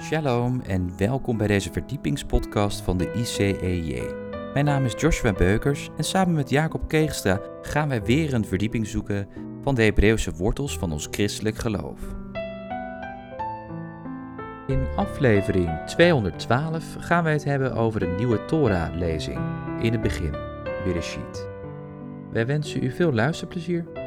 Shalom 0.00 0.60
en 0.60 0.92
welkom 0.96 1.36
bij 1.36 1.46
deze 1.46 1.72
verdiepingspodcast 1.72 2.80
van 2.80 2.96
de 2.96 3.12
ICEJ. 3.12 4.02
Mijn 4.52 4.64
naam 4.64 4.84
is 4.84 4.94
Joshua 4.98 5.32
Beukers 5.32 5.88
en 5.96 6.04
samen 6.04 6.34
met 6.34 6.50
Jacob 6.50 6.88
Keegstra 6.88 7.40
gaan 7.62 7.88
wij 7.88 8.02
weer 8.02 8.34
een 8.34 8.44
verdieping 8.44 8.86
zoeken 8.86 9.28
van 9.62 9.74
de 9.74 9.82
Hebreeuwse 9.82 10.32
wortels 10.32 10.78
van 10.78 10.92
ons 10.92 11.08
christelijk 11.10 11.56
geloof. 11.56 12.00
In 14.66 14.86
aflevering 14.96 15.86
212 15.86 16.94
gaan 16.98 17.24
wij 17.24 17.32
het 17.32 17.44
hebben 17.44 17.74
over 17.74 18.02
een 18.02 18.16
nieuwe 18.16 18.44
Torah-lezing 18.44 19.40
in 19.80 19.92
het 19.92 20.02
begin, 20.02 20.34
Bereshit. 20.84 21.48
Wij 22.32 22.46
wensen 22.46 22.84
u 22.84 22.90
veel 22.90 23.12
luisterplezier. 23.12 23.99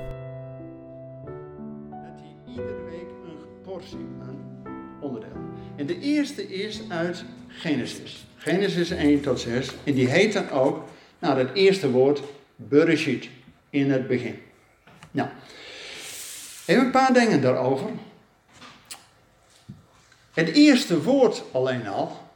En 5.84 5.90
de 5.90 6.00
eerste 6.00 6.54
is 6.54 6.82
uit 6.88 7.24
Genesis. 7.48 8.26
Genesis 8.38 8.90
1 8.90 9.22
tot 9.22 9.40
6. 9.40 9.68
En 9.84 9.94
die 9.94 10.08
heet 10.08 10.34
dan 10.34 10.50
ook, 10.50 10.84
naar 11.20 11.38
het 11.38 11.54
eerste 11.54 11.92
woord, 11.92 12.22
Bereshit, 12.56 13.30
in 13.70 13.92
het 13.92 14.08
begin. 14.08 14.42
Nou, 15.12 15.30
even 16.66 16.86
een 16.86 16.92
paar 16.92 17.14
dingen 17.14 17.42
daarover. 17.42 17.90
Het 20.34 20.50
eerste 20.50 21.02
woord 21.02 21.44
alleen 21.52 21.88
al, 21.88 22.28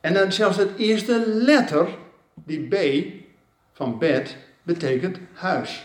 en 0.00 0.14
dan 0.14 0.32
zelfs 0.32 0.56
het 0.56 0.78
eerste 0.78 1.24
letter, 1.26 1.88
die 2.34 2.68
B 2.68 3.06
van 3.72 3.98
bed, 3.98 4.36
betekent 4.62 5.18
huis. 5.32 5.84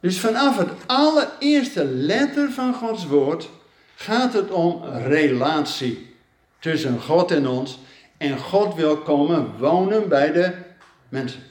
Dus 0.00 0.20
vanaf 0.20 0.56
het 0.56 0.70
allereerste 0.86 1.84
letter 1.84 2.52
van 2.52 2.74
Gods 2.74 3.06
woord 3.06 3.48
gaat 3.96 4.32
het 4.32 4.50
om 4.50 4.84
relatie 4.84 6.14
tussen 6.58 7.00
God 7.00 7.30
en 7.30 7.48
ons. 7.48 7.78
En 8.16 8.38
God 8.38 8.74
wil 8.74 8.98
komen 8.98 9.58
wonen 9.58 10.08
bij 10.08 10.32
de 10.32 10.52
mensen. 11.08 11.42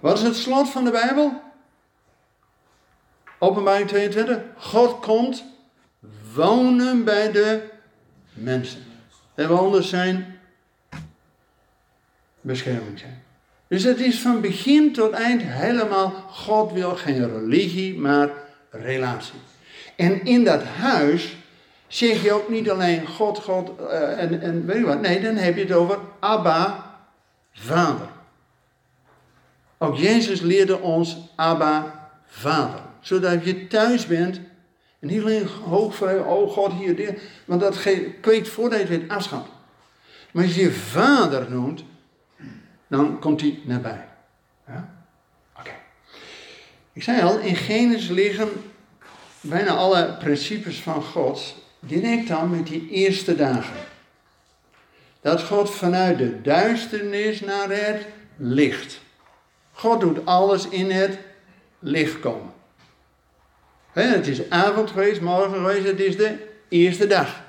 Wat 0.00 0.18
is 0.18 0.22
het 0.22 0.36
slot 0.36 0.68
van 0.68 0.84
de 0.84 0.90
Bijbel? 0.90 1.42
Openbaring 3.38 3.88
22. 3.88 4.38
God 4.56 5.00
komt 5.00 5.44
wonen 6.34 7.04
bij 7.04 7.32
de 7.32 7.68
mensen. 8.32 8.84
En 9.34 9.48
we 9.48 9.54
onder 9.54 9.82
zijn 9.82 10.38
bescherming 12.40 12.98
zijn. 12.98 13.22
Dus 13.68 13.82
het 13.82 14.00
is 14.00 14.20
van 14.20 14.40
begin 14.40 14.92
tot 14.92 15.12
eind 15.12 15.42
helemaal, 15.42 16.10
God 16.30 16.72
wil 16.72 16.96
geen 16.96 17.30
religie, 17.30 17.98
maar 17.98 18.30
relatie. 18.70 19.38
En 19.96 20.24
in 20.24 20.44
dat 20.44 20.62
huis 20.62 21.36
zeg 21.86 22.22
je 22.22 22.32
ook 22.32 22.48
niet 22.48 22.70
alleen 22.70 23.06
God, 23.06 23.38
God 23.38 23.78
eh, 23.78 24.22
en, 24.22 24.40
en 24.40 24.66
weet 24.66 24.76
je 24.76 24.84
wat. 24.84 25.00
Nee, 25.00 25.20
dan 25.20 25.36
heb 25.36 25.56
je 25.56 25.62
het 25.62 25.72
over 25.72 25.98
Abba, 26.18 26.96
Vader. 27.52 28.08
Ook 29.78 29.96
Jezus 29.96 30.40
leerde 30.40 30.80
ons 30.80 31.16
Abba, 31.36 32.10
Vader. 32.26 32.80
Zodat 33.00 33.44
je 33.44 33.66
thuis 33.66 34.06
bent 34.06 34.40
en 35.04 35.10
niet 35.10 35.22
alleen 35.22 35.46
hoog 35.46 36.02
oh 36.02 36.50
God, 36.50 36.72
hier, 36.72 36.96
dit. 36.96 37.22
Want 37.44 37.60
dat 37.60 37.82
kweekt 38.20 38.48
voordat 38.48 38.80
je 38.80 38.86
het 38.86 39.08
afschap. 39.08 39.46
Maar 40.32 40.44
als 40.44 40.54
je 40.54 40.62
je 40.62 40.72
vader 40.72 41.50
noemt, 41.50 41.84
dan 42.86 43.18
komt 43.18 43.40
hij 43.40 43.60
nabij. 43.64 44.04
Ja? 44.66 44.94
Oké. 45.58 45.70
Ik 46.92 47.02
zei 47.02 47.22
al, 47.22 47.38
in 47.38 47.56
Genesis 47.56 48.08
liggen 48.08 48.48
bijna 49.40 49.70
alle 49.70 50.16
principes 50.18 50.80
van 50.80 51.02
God 51.02 51.54
direct 51.86 52.28
dan 52.28 52.50
met 52.50 52.66
die 52.66 52.88
eerste 52.90 53.36
dagen. 53.36 53.76
Dat 55.20 55.42
God 55.42 55.70
vanuit 55.70 56.18
de 56.18 56.40
duisternis 56.42 57.40
naar 57.40 57.70
het 57.70 58.06
licht. 58.36 59.00
God 59.72 60.00
doet 60.00 60.26
alles 60.26 60.68
in 60.68 60.90
het 60.90 61.18
licht 61.78 62.20
komen. 62.20 62.52
Het 63.92 64.26
is 64.26 64.50
avond 64.50 64.90
geweest, 64.90 65.20
morgen 65.20 65.54
geweest, 65.54 65.86
het 65.86 66.00
is 66.00 66.16
de 66.16 66.36
eerste 66.68 67.06
dag. 67.06 67.42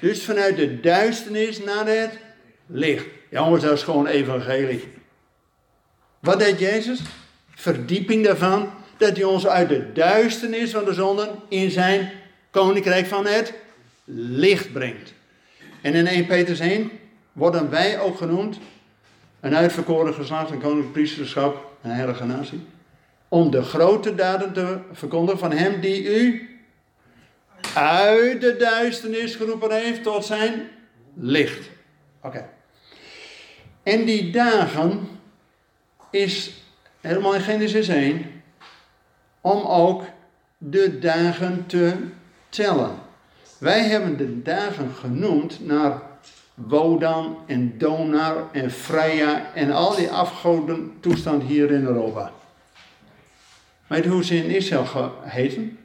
Dus 0.00 0.24
vanuit 0.24 0.56
de 0.56 0.80
duisternis 0.80 1.64
naar 1.64 1.86
het 1.86 2.18
licht. 2.66 3.06
Jongens, 3.30 3.62
dat 3.62 3.72
is 3.72 3.82
gewoon 3.82 4.06
evangelie. 4.06 4.84
Wat 6.18 6.38
deed 6.38 6.58
Jezus? 6.58 7.00
Verdieping 7.54 8.24
daarvan, 8.24 8.70
dat 8.96 9.16
hij 9.16 9.24
ons 9.24 9.46
uit 9.46 9.68
de 9.68 9.92
duisternis 9.92 10.70
van 10.70 10.84
de 10.84 10.94
zonde 10.94 11.30
in 11.48 11.70
zijn 11.70 12.10
koninkrijk 12.50 13.06
van 13.06 13.26
het 13.26 13.52
licht 14.14 14.72
brengt. 14.72 15.12
En 15.80 15.94
in 15.94 16.06
1 16.06 16.26
Petrus 16.26 16.60
1 16.60 16.90
worden 17.32 17.70
wij 17.70 18.00
ook 18.00 18.16
genoemd, 18.16 18.58
een 19.40 19.56
uitverkoren 19.56 20.14
geslacht, 20.14 20.50
een 20.50 20.60
koninklijk 20.60 20.92
priesterschap, 20.92 21.72
een 21.82 21.90
heilige 21.90 22.24
natie, 22.24 22.66
om 23.28 23.50
de 23.50 23.62
grote 23.62 24.14
daden 24.14 24.52
te 24.52 24.78
verkondigen 24.92 25.38
van 25.38 25.52
hem 25.52 25.80
die 25.80 26.20
u 26.20 26.48
uit 27.74 28.40
de 28.40 28.56
duisternis 28.56 29.34
geroepen 29.34 29.70
heeft 29.70 30.02
tot 30.02 30.24
zijn 30.24 30.68
licht. 31.14 31.70
Oké. 32.22 32.48
En 33.82 34.04
die 34.04 34.30
dagen 34.30 35.08
is 36.10 36.52
helemaal 37.00 37.34
in 37.34 37.40
Genesis 37.40 37.88
1 37.88 38.42
om 39.40 39.64
ook 39.66 40.04
de 40.58 40.98
dagen 40.98 41.66
te 41.66 41.96
tellen. 42.48 42.98
Wij 43.58 43.80
hebben 43.80 44.16
de 44.16 44.42
dagen 44.42 44.94
genoemd 44.94 45.66
naar 45.66 46.02
Wodan 46.54 47.38
en 47.46 47.78
Donar 47.78 48.44
en 48.52 48.70
Freya 48.70 49.54
en 49.54 49.70
al 49.70 49.96
die 49.96 50.10
afgoden 50.10 50.96
toestand 51.00 51.42
hier 51.42 51.70
in 51.70 51.84
Europa. 51.84 52.32
Je 53.88 54.08
hoe 54.08 54.24
ze 54.24 54.36
in 54.36 54.50
Israël 54.50 54.84
geheten? 54.84 55.78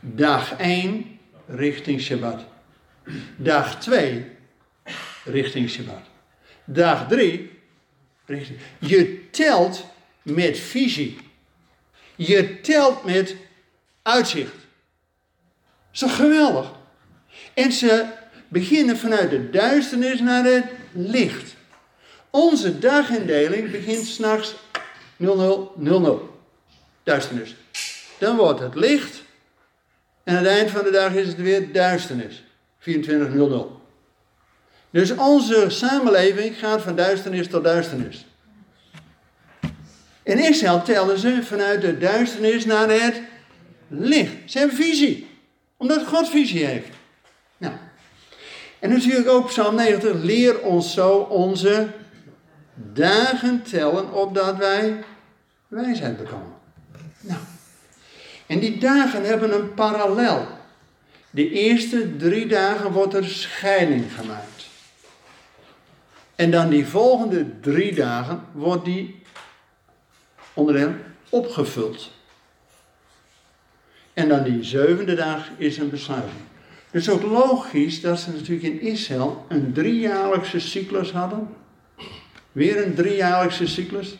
Dag 0.00 0.56
1 0.56 1.18
richting 1.46 2.00
Shabbat. 2.00 2.44
Dag 3.36 3.80
2 3.80 4.24
richting 5.24 5.70
Shabbat. 5.70 6.02
Dag 6.64 7.08
3 7.08 7.50
richting. 8.24 8.58
Je 8.78 9.30
telt 9.30 9.86
met 10.22 10.58
visie. 10.58 11.18
Je 12.16 12.60
telt 12.60 13.04
met 13.04 13.36
uitzicht. 14.02 14.54
Is 15.92 16.02
geweldig? 16.02 16.70
En 17.54 17.72
ze 17.72 18.04
beginnen 18.48 18.96
vanuit 18.96 19.30
de 19.30 19.50
duisternis 19.50 20.20
naar 20.20 20.44
het 20.44 20.64
licht. 20.92 21.54
Onze 22.30 22.78
dagindeling 22.78 23.70
begint 23.70 24.06
s'nachts 24.06 24.54
0000. 25.16 26.20
Duisternis. 27.02 27.56
Dan 28.18 28.36
wordt 28.36 28.60
het 28.60 28.74
licht. 28.74 29.22
En 30.24 30.36
aan 30.36 30.44
het 30.44 30.52
eind 30.52 30.70
van 30.70 30.84
de 30.84 30.90
dag 30.90 31.14
is 31.14 31.26
het 31.26 31.36
weer 31.36 31.72
duisternis. 31.72 32.44
2400. 32.78 33.68
Dus 34.90 35.14
onze 35.14 35.64
samenleving 35.68 36.58
gaat 36.58 36.82
van 36.82 36.96
duisternis 36.96 37.48
tot 37.48 37.64
duisternis. 37.64 38.24
In 40.22 40.38
Israël 40.38 40.82
telden 40.82 41.18
ze 41.18 41.42
vanuit 41.42 41.80
de 41.80 41.98
duisternis 41.98 42.64
naar 42.64 42.88
het 42.88 43.20
licht. 43.88 44.32
Ze 44.44 44.58
hebben 44.58 44.76
visie. 44.76 45.29
Omdat 45.80 46.06
God 46.06 46.28
visie 46.28 46.64
heeft. 46.64 46.88
Nou. 47.56 47.74
En 48.78 48.90
natuurlijk 48.90 49.28
ook 49.28 49.46
Psalm 49.46 49.74
90. 49.74 50.22
Leer 50.22 50.60
ons 50.60 50.92
zo 50.92 51.16
onze 51.18 51.88
dagen 52.74 53.62
tellen, 53.62 54.12
opdat 54.12 54.56
wij 54.56 55.04
wijsheid 55.68 56.16
bekomen. 56.16 56.54
Nou. 57.20 57.40
En 58.46 58.58
die 58.58 58.78
dagen 58.78 59.24
hebben 59.24 59.54
een 59.54 59.74
parallel. 59.74 60.46
De 61.30 61.50
eerste 61.50 62.16
drie 62.16 62.46
dagen 62.46 62.92
wordt 62.92 63.14
er 63.14 63.28
scheiding 63.28 64.12
gemaakt. 64.14 64.68
En 66.34 66.50
dan 66.50 66.68
die 66.68 66.86
volgende 66.86 67.60
drie 67.60 67.94
dagen 67.94 68.44
wordt 68.52 68.84
die 68.84 69.22
onderdeel 70.54 70.94
opgevuld. 71.28 72.10
En 74.20 74.28
dan 74.28 74.42
die 74.42 74.64
zevende 74.64 75.14
dag 75.14 75.48
is 75.56 75.78
een 75.78 75.90
besluiting. 75.90 76.38
Dus 76.90 77.10
ook 77.10 77.22
logisch 77.22 78.00
dat 78.00 78.20
ze 78.20 78.30
natuurlijk 78.30 78.62
in 78.62 78.80
Israël 78.80 79.44
een 79.48 79.72
driejaarlijkse 79.72 80.60
cyclus 80.60 81.10
hadden. 81.12 81.48
Weer 82.52 82.86
een 82.86 82.94
driejaarlijkse 82.94 83.66
cyclus. 83.66 84.18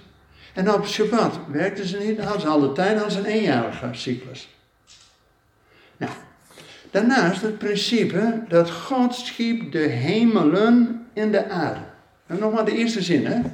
En 0.55 0.75
op 0.75 0.87
Shabbat 0.87 1.39
werkten 1.53 1.87
ze 1.87 1.99
niet, 1.99 2.19
hadden 2.19 2.41
ze 2.41 2.47
alle 2.47 2.73
tijd 2.73 3.13
ze 3.13 3.19
een 3.19 3.25
eenjarige 3.25 3.89
cyclus. 3.93 4.49
Nou, 5.97 6.13
daarnaast 6.91 7.43
het 7.43 7.59
principe 7.59 8.43
dat 8.49 8.71
God 8.71 9.15
schiep 9.15 9.73
de 9.73 9.79
hemelen 9.79 11.07
en 11.13 11.31
de 11.31 11.49
aarde. 11.49 11.81
En 12.27 12.39
nog 12.39 12.53
maar 12.53 12.65
de 12.65 12.77
eerste 12.77 13.03
zin, 13.03 13.27
hè? 13.27 13.33
Hebben 13.33 13.53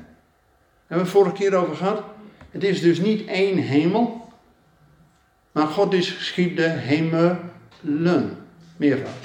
we 0.87 0.95
het 0.95 1.09
vorige 1.09 1.35
keer 1.35 1.55
over 1.55 1.77
gehad. 1.77 2.03
Het 2.51 2.65
is 2.65 2.81
dus 2.81 2.99
niet 2.99 3.27
één 3.27 3.59
hemel, 3.59 4.25
maar 5.56 5.67
God 5.67 5.93
is 5.93 6.26
schiep 6.26 6.56
de 6.56 6.69
hemelen. 6.69 7.38
Meervoud. 8.76 9.25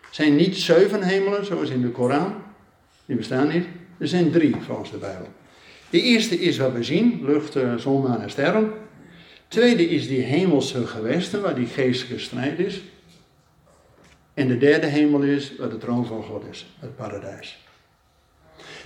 Er 0.00 0.08
zijn 0.10 0.36
niet 0.36 0.56
zeven 0.56 1.02
hemelen, 1.02 1.44
zoals 1.44 1.70
in 1.70 1.80
de 1.80 1.88
Koran. 1.88 2.34
Die 3.06 3.16
bestaan 3.16 3.48
niet. 3.48 3.66
Er 3.98 4.08
zijn 4.08 4.30
drie 4.30 4.56
volgens 4.66 4.90
de 4.90 4.96
Bijbel. 4.96 5.28
De 5.90 6.00
eerste 6.00 6.40
is 6.40 6.58
wat 6.58 6.72
we 6.72 6.82
zien, 6.82 7.24
lucht, 7.24 7.56
eh, 7.56 7.74
zon, 7.74 8.02
maan 8.02 8.20
en 8.20 8.30
sterren. 8.30 8.72
Tweede 9.48 9.88
is 9.88 10.08
die 10.08 10.20
hemelse 10.20 10.86
gewesten, 10.86 11.42
waar 11.42 11.54
die 11.54 11.66
geestelijke 11.66 12.24
strijd 12.24 12.58
is. 12.58 12.82
En 14.34 14.48
de 14.48 14.58
derde 14.58 14.86
hemel 14.86 15.22
is 15.22 15.52
waar 15.58 15.68
de 15.68 15.78
troon 15.78 16.06
van 16.06 16.22
God 16.22 16.44
is, 16.50 16.66
het 16.78 16.96
paradijs. 16.96 17.58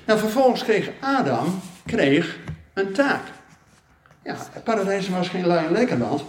Nou, 0.06 0.19
vervolgens 0.19 0.62
kreeg 0.62 0.91
Adam 1.00 1.61
kreeg 1.87 2.38
een 2.75 2.93
taak. 2.93 3.23
Ja, 4.25 4.37
het 4.50 4.64
paradijs 4.64 5.08
was 5.08 5.29
geen 5.29 5.46
lekker 5.70 5.99
land. 5.99 6.23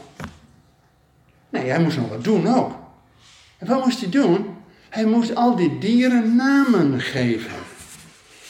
Nee, 1.49 1.69
hij 1.69 1.79
moest 1.79 1.97
nog 1.97 2.09
wat 2.09 2.23
doen 2.23 2.47
ook. 2.47 2.71
En 3.57 3.67
wat 3.67 3.85
moest 3.85 3.99
hij 3.99 4.09
doen? 4.09 4.45
Hij 4.89 5.05
moest 5.05 5.35
al 5.35 5.55
die 5.55 5.77
dieren 5.77 6.35
namen 6.35 7.01
geven. 7.01 7.51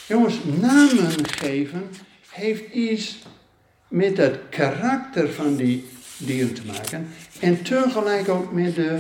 Jongens, 0.08 0.40
namen 0.60 1.28
geven 1.28 1.90
heeft 2.30 2.74
iets 2.74 3.20
met 3.88 4.18
het 4.18 4.40
karakter 4.50 5.32
van 5.32 5.56
die 5.56 5.88
dieren 6.18 6.54
te 6.54 6.66
maken. 6.66 7.08
En 7.40 7.64
tegelijk 7.64 8.30
ook 8.30 8.52
met 8.52 8.76
de 8.76 9.00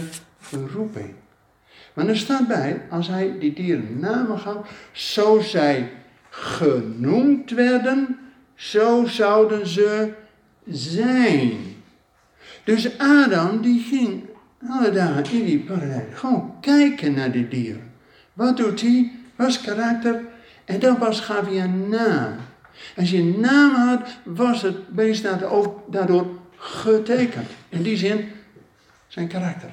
roeping. 0.73 1.13
Maar 1.93 2.07
er 2.07 2.17
staat 2.17 2.47
bij, 2.47 2.81
als 2.89 3.07
hij 3.07 3.39
die 3.39 3.53
dieren 3.53 3.99
namen 3.99 4.39
gaf, 4.39 4.69
zo 4.91 5.39
zij 5.39 5.91
genoemd 6.29 7.51
werden, 7.51 8.19
zo 8.55 9.05
zouden 9.05 9.67
ze 9.67 10.13
zijn. 10.65 11.78
Dus 12.69 12.97
Adam 12.97 13.61
die 13.61 13.81
ging 13.89 14.23
alle 14.69 14.91
dagen 14.91 15.31
in 15.31 15.45
die 15.45 15.59
paradijs 15.59 16.03
gewoon 16.13 16.53
kijken 16.61 17.13
naar 17.13 17.31
die 17.31 17.47
dieren. 17.47 17.91
Wat 18.33 18.57
doet 18.57 18.81
hij? 18.81 19.11
Wat 19.35 19.47
is 19.47 19.61
karakter? 19.61 20.21
En 20.65 20.79
dan 20.79 20.97
pas 20.97 21.19
gaf 21.19 21.45
hij 21.45 21.61
een 21.61 21.89
naam. 21.89 22.33
Als 22.97 23.09
je 23.09 23.17
een 23.17 23.39
naam 23.39 23.75
had, 23.75 24.07
was 24.23 24.61
het 24.61 24.89
beest 24.89 25.43
ook 25.43 25.91
daardoor 25.91 26.27
getekend. 26.57 27.47
In 27.69 27.81
die 27.81 27.97
zin 27.97 28.31
zijn 29.07 29.27
karakter. 29.27 29.69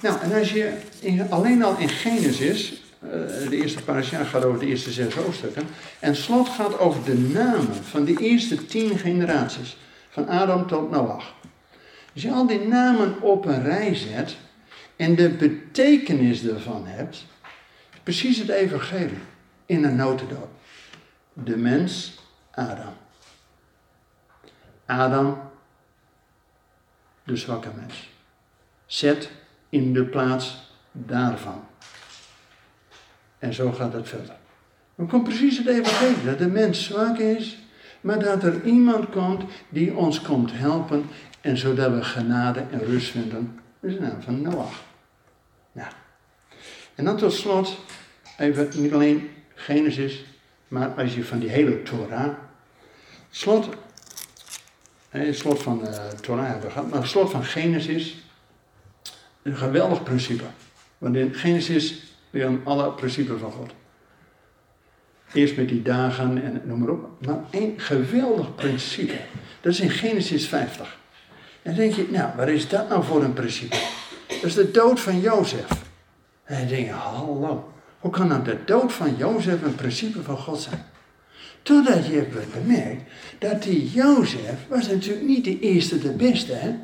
Nou, 0.00 0.20
en 0.20 0.38
als 0.38 0.52
je 0.52 0.72
in, 1.00 1.30
alleen 1.30 1.62
al 1.62 1.76
in 1.78 1.88
Genesis, 1.88 2.82
uh, 3.04 3.10
de 3.48 3.56
eerste 3.56 3.82
parasha 3.82 4.24
gaat 4.24 4.44
over 4.44 4.60
de 4.60 4.66
eerste 4.66 4.90
zes 4.90 5.14
hoofdstukken, 5.14 5.62
en 5.98 6.16
slot 6.16 6.48
gaat 6.48 6.78
over 6.78 7.04
de 7.04 7.18
namen 7.18 7.74
van 7.74 8.04
de 8.04 8.16
eerste 8.16 8.66
tien 8.66 8.98
generaties, 8.98 9.76
van 10.10 10.28
Adam 10.28 10.66
tot 10.66 10.90
Noach. 10.90 11.38
Als 12.14 12.22
je 12.22 12.32
al 12.32 12.46
die 12.46 12.66
namen 12.66 13.20
op 13.20 13.44
een 13.44 13.62
rij 13.62 13.94
zet 13.94 14.36
en 14.96 15.14
de 15.14 15.28
betekenis 15.28 16.46
ervan 16.46 16.86
hebt, 16.86 17.26
precies 18.02 18.38
het 18.38 18.48
evangelie 18.48 19.18
in 19.66 19.84
een 19.84 19.96
notendop. 19.96 20.48
De 21.32 21.56
mens, 21.56 22.18
Adam. 22.50 22.94
Adam, 24.86 25.40
de 27.24 27.36
zwakke 27.36 27.68
mens. 27.76 28.08
Zet 28.86 29.30
in 29.68 29.92
de 29.92 30.04
plaats 30.04 30.72
daarvan. 30.92 31.64
En 33.38 33.54
zo 33.54 33.72
gaat 33.72 33.92
het 33.92 34.08
verder. 34.08 34.36
Dan 34.94 35.08
komt 35.08 35.24
precies 35.24 35.58
het 35.58 35.66
evangelie, 35.66 36.24
dat 36.24 36.38
de 36.38 36.48
mens 36.48 36.84
zwak 36.84 37.18
is, 37.18 37.58
maar 38.00 38.18
dat 38.18 38.42
er 38.42 38.64
iemand 38.64 39.10
komt 39.10 39.44
die 39.68 39.94
ons 39.94 40.22
komt 40.22 40.50
helpen 40.52 41.04
en 41.40 41.56
zodat 41.56 41.92
we 41.92 42.02
genade 42.02 42.64
en 42.70 42.84
rust 42.84 43.10
vinden. 43.10 43.60
Dat 43.80 43.90
is 43.90 43.96
de 43.96 44.02
naam 44.02 44.22
van 44.22 44.42
Noach. 44.42 44.82
Ja. 45.72 45.88
En 46.94 47.04
dan 47.04 47.16
tot 47.16 47.32
slot, 47.32 47.78
even 48.38 48.68
niet 48.76 48.92
alleen 48.92 49.30
Genesis, 49.54 50.24
maar 50.68 50.88
als 50.88 51.14
je 51.14 51.24
van 51.24 51.38
die 51.38 51.48
hele 51.48 51.82
Torah, 51.82 52.32
slot, 53.30 53.68
het 55.08 55.36
slot 55.36 55.62
van 55.62 55.78
de 55.78 55.86
eh, 55.86 56.08
Torah 56.08 56.46
hebben 56.46 56.66
we 56.66 56.70
gehad, 56.70 56.90
maar 56.90 57.00
het 57.00 57.08
slot 57.08 57.30
van 57.30 57.44
Genesis, 57.44 58.16
een 59.42 59.56
geweldig 59.56 60.02
principe. 60.02 60.44
Want 60.98 61.16
in 61.16 61.34
Genesis 61.34 62.02
leren 62.30 62.60
alle 62.64 62.92
principes 62.92 63.40
van 63.40 63.52
God. 63.52 63.72
Eerst 65.32 65.56
met 65.56 65.68
die 65.68 65.82
dagen 65.82 66.42
en 66.42 66.62
noem 66.64 66.78
maar 66.78 66.88
op. 66.88 67.26
Maar 67.26 67.38
één 67.50 67.80
geweldig 67.80 68.54
principe. 68.54 69.18
Dat 69.60 69.72
is 69.72 69.80
in 69.80 69.90
Genesis 69.90 70.48
50. 70.48 70.99
Dan 71.62 71.74
denk 71.74 71.94
je, 71.94 72.08
nou, 72.10 72.36
wat 72.36 72.48
is 72.48 72.68
dat 72.68 72.88
nou 72.88 73.04
voor 73.04 73.24
een 73.24 73.32
principe? 73.32 73.76
Dat 74.28 74.44
is 74.44 74.54
de 74.54 74.70
dood 74.70 75.00
van 75.00 75.20
Jozef. 75.20 75.68
En 76.44 76.58
dan 76.58 76.68
denk 76.68 76.86
je, 76.86 76.92
hallo. 76.92 77.72
Hoe 77.98 78.10
kan 78.10 78.28
nou 78.28 78.42
de 78.42 78.58
dood 78.64 78.92
van 78.92 79.16
Jozef 79.16 79.62
een 79.62 79.74
principe 79.74 80.22
van 80.22 80.36
God 80.36 80.60
zijn? 80.60 80.84
Totdat 81.62 82.06
je 82.06 82.14
hebt 82.14 82.52
bemerkt 82.52 83.02
dat 83.38 83.62
die 83.62 83.90
Jozef 83.90 84.66
was 84.68 84.86
natuurlijk 84.86 85.26
niet 85.26 85.44
de 85.44 85.60
eerste, 85.60 85.98
de 85.98 86.12
beste, 86.12 86.52
hè? 86.52 86.74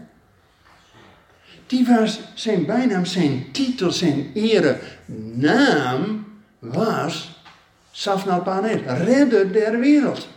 Die 1.66 1.86
was 1.86 2.20
zijn 2.34 2.66
bijnaam, 2.66 3.04
zijn 3.04 3.52
titel, 3.52 3.92
zijn 3.92 4.30
ere, 4.34 4.78
naam 5.34 6.26
was 6.58 7.40
Safnal 7.90 8.42
Panet, 8.42 8.80
redder 8.86 9.52
der 9.52 9.78
wereld. 9.78 10.28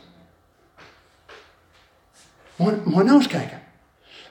Moet 2.55 2.85
nou 2.85 3.09
eens 3.09 3.27
kijken. 3.27 3.58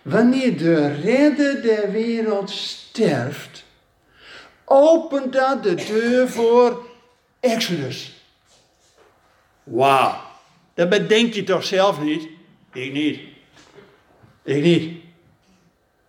Wanneer 0.03 0.59
de 0.59 0.95
redder 0.95 1.63
der 1.63 1.93
wereld 1.93 2.51
sterft, 2.51 3.65
opent 4.65 5.33
dat 5.33 5.63
de 5.63 5.75
deur 5.75 6.29
voor 6.29 6.87
Exodus. 7.41 8.13
Wauw, 9.63 10.21
dat 10.75 10.89
bedenk 10.89 11.35
je 11.35 11.45
toch 11.45 11.65
zelf 11.65 12.01
niet? 12.01 12.29
Ik 12.73 12.93
niet. 12.93 13.21
Ik 14.45 14.63
niet. 14.63 14.93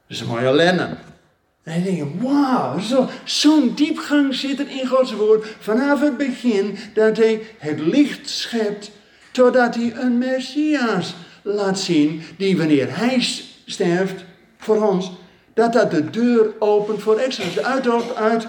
Dat 0.07 0.17
is 0.17 0.19
een 0.19 0.27
mooie 0.27 0.45
ellende. 0.45 0.97
En 1.63 1.73
dan 1.73 1.83
denk 1.83 1.97
je, 1.97 2.17
wauw, 2.27 2.79
zo'n 3.23 3.75
diepgang 3.75 4.35
zit 4.35 4.59
er 4.59 4.69
in 4.69 4.87
Gods 4.87 5.13
woord. 5.13 5.47
Vanaf 5.59 6.01
het 6.01 6.17
begin 6.17 6.77
dat 6.93 7.17
hij 7.17 7.41
het 7.57 7.79
licht 7.79 8.29
schept, 8.29 8.91
totdat 9.31 9.75
hij 9.75 9.93
een 9.95 10.17
Messias 10.17 11.13
laat 11.41 11.79
zien, 11.79 12.23
die 12.37 12.57
wanneer 12.57 12.97
hij 12.97 13.21
sterft 13.71 14.23
voor 14.57 14.87
ons, 14.87 15.11
dat 15.53 15.73
dat 15.73 15.91
de 15.91 16.09
deur 16.09 16.53
opent 16.59 17.01
voor 17.01 17.17
Exodus. 17.17 17.53
De 17.53 17.63
uit, 18.15 18.47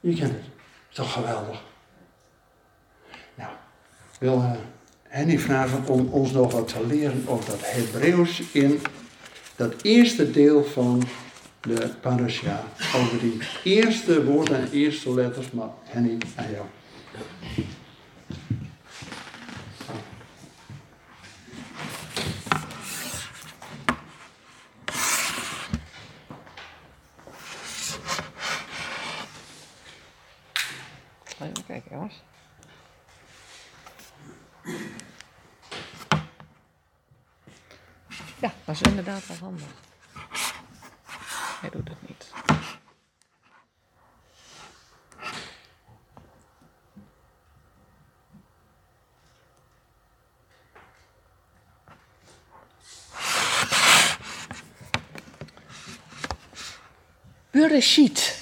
je 0.00 0.14
kent 0.14 0.32
het. 0.32 0.44
Toch 0.88 1.12
geweldig? 1.12 1.62
Nou, 3.34 3.50
wil 4.18 4.36
uh, 4.36 4.52
Henny 5.02 5.38
vragen 5.38 5.86
om 5.86 6.08
ons 6.10 6.30
nog 6.30 6.52
wat 6.52 6.68
te 6.68 6.86
leren 6.86 7.24
over 7.26 7.50
dat 7.50 7.60
Hebreeuws 7.62 8.42
in 8.52 8.80
dat 9.56 9.74
eerste 9.82 10.30
deel 10.30 10.64
van 10.64 11.02
de 11.60 11.90
parasha. 12.00 12.64
Over 12.96 13.18
die 13.18 13.38
eerste 13.64 14.24
woorden 14.24 14.56
en 14.56 14.70
eerste 14.72 15.14
letters, 15.14 15.50
maar 15.50 15.68
Henny 15.84 16.18
aan 16.34 16.50
jou. 16.50 16.66
Even 31.40 31.64
kijken, 31.66 31.90
jongens. 31.90 32.22
Ja, 38.40 38.52
dat 38.64 38.74
is 38.74 38.82
inderdaad 38.82 39.26
wel 39.26 39.36
handig. 39.36 39.66
Hij 41.60 41.70
doet 41.70 41.88
het 41.88 42.08
niet. 42.08 42.32
Bereshit. 57.50 58.38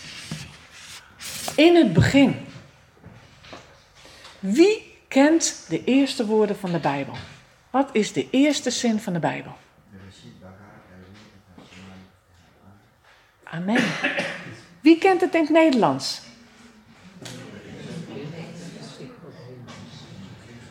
In 1.57 1.77
het 1.77 1.93
begin. 1.93 2.47
Wie 4.39 4.99
kent 5.09 5.65
de 5.69 5.85
eerste 5.85 6.27
woorden 6.27 6.59
van 6.59 6.73
de 6.73 6.79
Bijbel? 6.79 7.15
Wat 7.71 7.89
is 7.93 8.13
de 8.13 8.31
eerste 8.31 8.71
zin 8.71 9.01
van 9.01 9.13
de 9.13 9.19
Bijbel? 9.19 9.57
Amen. 13.51 13.83
Wie 14.81 14.98
kent 15.09 15.21
het 15.21 15.35
in 15.35 15.41
het 15.41 15.51
Nederlands? 15.51 16.21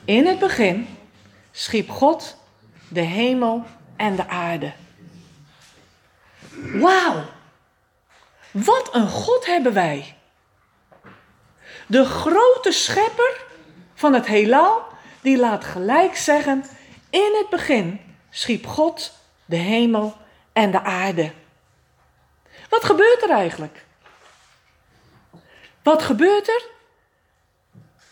In 0.05 0.25
het 0.25 0.39
begin 0.39 0.97
schiep 1.51 1.89
God 1.89 2.37
de 2.87 3.01
hemel 3.01 3.63
en 3.95 4.15
de 4.15 4.27
aarde. 4.27 4.73
Wauw! 6.73 7.23
Wat 8.51 8.89
een 8.95 9.09
God 9.09 9.45
hebben 9.45 9.73
wij. 9.73 10.15
De 11.87 12.05
grote 12.05 12.71
schepper 12.71 13.45
van 13.93 14.13
het 14.13 14.25
heelal, 14.25 14.81
die 15.21 15.37
laat 15.37 15.63
gelijk 15.63 16.15
zeggen: 16.15 16.63
In 17.09 17.35
het 17.37 17.49
begin 17.49 18.01
schiep 18.29 18.65
God 18.65 19.13
de 19.45 19.55
hemel 19.55 20.15
en 20.53 20.71
de 20.71 20.83
aarde. 20.83 21.31
Wat 22.69 22.83
gebeurt 22.83 23.23
er 23.23 23.29
eigenlijk? 23.29 23.85
Wat 25.87 26.03
gebeurt 26.03 26.47
er? 26.47 26.65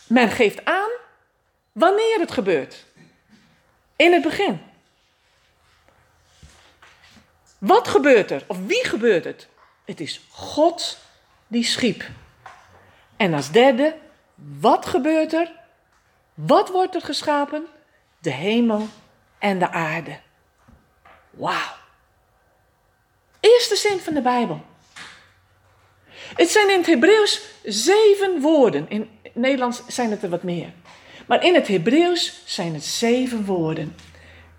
Men 0.07 0.29
geeft 0.29 0.65
aan 0.65 0.89
wanneer 1.71 2.19
het 2.19 2.31
gebeurt. 2.31 2.85
In 3.95 4.13
het 4.13 4.21
begin. 4.21 4.61
Wat 7.57 7.87
gebeurt 7.87 8.31
er? 8.31 8.43
Of 8.47 8.57
wie 8.65 8.85
gebeurt 8.85 9.23
het? 9.23 9.47
Het 9.85 9.99
is 9.99 10.21
God 10.29 10.97
die 11.47 11.63
schiep. 11.63 12.03
En 13.17 13.33
als 13.33 13.51
derde, 13.51 13.97
wat 14.35 14.85
gebeurt 14.85 15.33
er? 15.33 15.51
Wat 16.33 16.69
wordt 16.69 16.95
er 16.95 17.01
geschapen? 17.01 17.65
De 18.19 18.31
hemel 18.31 18.87
en 19.39 19.59
de 19.59 19.71
aarde. 19.71 20.19
Wauw. 21.29 21.75
Eerste 23.39 23.75
zin 23.75 23.99
van 23.99 24.13
de 24.13 24.21
Bijbel. 24.21 24.65
Het 26.33 26.49
zijn 26.49 26.69
in 26.69 26.77
het 26.77 26.85
Hebreeuws 26.85 27.41
zeven 27.63 28.41
woorden. 28.41 28.89
In 28.89 29.09
het 29.21 29.35
Nederlands 29.35 29.81
zijn 29.87 30.11
het 30.11 30.23
er 30.23 30.29
wat 30.29 30.43
meer. 30.43 30.73
Maar 31.27 31.43
in 31.43 31.53
het 31.53 31.67
Hebreeuws 31.67 32.41
zijn 32.45 32.73
het 32.73 32.83
zeven 32.83 33.45
woorden. 33.45 33.95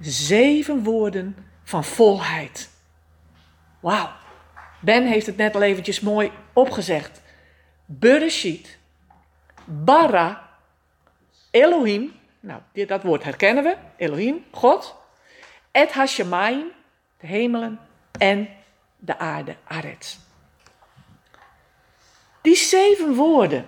Zeven 0.00 0.82
woorden 0.84 1.36
van 1.64 1.84
volheid. 1.84 2.70
Wauw. 3.80 4.10
Ben 4.80 5.06
heeft 5.06 5.26
het 5.26 5.36
net 5.36 5.54
al 5.54 5.62
eventjes 5.62 6.00
mooi 6.00 6.30
opgezegd. 6.52 7.20
Bereshit, 7.84 8.78
Bara, 9.64 10.48
Elohim. 11.50 12.12
Nou, 12.40 12.60
dat 12.86 13.02
woord 13.02 13.24
herkennen 13.24 13.64
we. 13.64 13.76
Elohim, 13.96 14.44
God. 14.50 14.96
Et 15.70 15.92
Hashemayim, 15.92 16.72
de 17.20 17.26
hemelen. 17.26 17.78
En 18.18 18.48
de 18.98 19.18
aarde, 19.18 19.56
Aretz. 19.64 20.16
Die 22.46 22.56
zeven 22.56 23.14
woorden, 23.14 23.66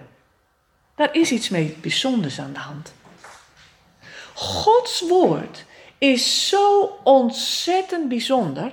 daar 0.95 1.15
is 1.15 1.33
iets 1.33 1.49
mee 1.49 1.77
bijzonders 1.81 2.41
aan 2.41 2.53
de 2.53 2.59
hand. 2.59 2.93
Gods 4.35 5.01
woord 5.01 5.65
is 5.99 6.49
zo 6.49 6.99
ontzettend 7.05 8.09
bijzonder 8.09 8.73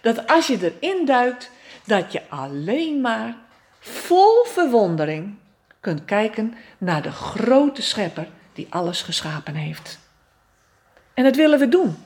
dat 0.00 0.26
als 0.26 0.46
je 0.46 0.72
erin 0.80 1.06
duikt, 1.06 1.50
dat 1.84 2.12
je 2.12 2.22
alleen 2.28 3.00
maar 3.00 3.36
vol 3.78 4.44
verwondering 4.44 5.34
kunt 5.80 6.04
kijken 6.04 6.54
naar 6.78 7.02
de 7.02 7.12
grote 7.12 7.82
schepper 7.82 8.28
die 8.52 8.66
alles 8.70 9.02
geschapen 9.02 9.54
heeft. 9.54 9.98
En 11.14 11.24
dat 11.24 11.36
willen 11.36 11.58
we 11.58 11.68
doen. 11.68 11.96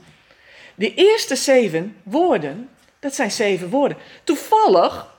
De 0.75 0.95
eerste 0.95 1.37
zeven 1.37 1.97
woorden, 2.03 2.69
dat 2.99 3.15
zijn 3.15 3.31
zeven 3.31 3.69
woorden. 3.69 3.97
Toevallig 4.25 5.15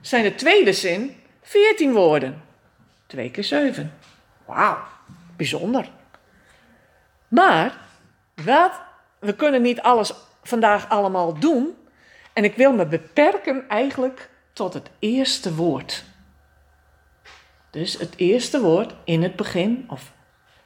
zijn 0.00 0.22
de 0.22 0.34
tweede 0.34 0.72
zin 0.72 1.18
veertien 1.42 1.92
woorden. 1.92 2.42
Twee 3.06 3.30
keer 3.30 3.44
zeven. 3.44 3.92
Wauw, 4.44 4.78
bijzonder. 5.36 5.88
Maar 7.28 7.78
wat, 8.34 8.72
we 9.18 9.34
kunnen 9.34 9.62
niet 9.62 9.80
alles 9.80 10.12
vandaag 10.42 10.88
allemaal 10.88 11.38
doen. 11.38 11.76
En 12.32 12.44
ik 12.44 12.54
wil 12.54 12.72
me 12.72 12.86
beperken 12.86 13.68
eigenlijk 13.68 14.30
tot 14.52 14.74
het 14.74 14.90
eerste 14.98 15.54
woord. 15.54 16.04
Dus 17.70 17.98
het 17.98 18.14
eerste 18.16 18.60
woord 18.60 18.94
in 19.04 19.22
het 19.22 19.36
begin, 19.36 19.84
of 19.88 20.12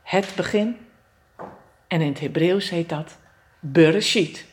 het 0.02 0.32
begin. 0.36 0.86
En 1.88 2.00
in 2.00 2.08
het 2.08 2.20
Hebreeuws 2.20 2.70
heet 2.70 2.88
dat 2.88 3.16
Bereshit. 3.60 4.44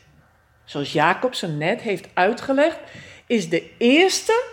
Zoals 0.64 0.92
Jacob 0.92 1.34
net 1.40 1.80
heeft 1.80 2.08
uitgelegd, 2.14 2.78
is 3.26 3.48
de 3.48 3.70
eerste 3.78 4.44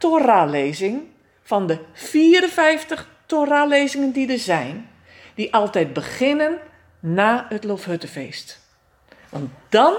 Torah-lezing 0.00 1.02
van 1.42 1.66
de 1.66 1.78
54 1.92 3.08
Torah-lezingen 3.26 4.12
die 4.12 4.32
er 4.32 4.38
zijn, 4.38 4.90
die 5.34 5.54
altijd 5.54 5.92
beginnen 5.92 6.58
na 7.00 7.46
het 7.48 7.64
Loofhuttenfeest. 7.64 8.60
Want 9.28 9.50
dan 9.68 9.94